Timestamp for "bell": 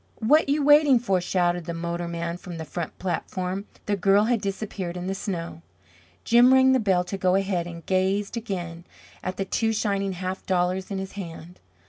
6.79-7.03